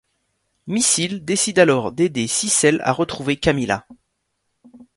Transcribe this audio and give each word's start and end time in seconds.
Missile 0.65 1.23
décide 1.23 1.59
alors 1.59 1.91
d'aider 1.91 2.25
Sissel 2.25 2.81
à 2.83 2.91
retrouver 2.91 3.37
Kamila. 3.37 3.85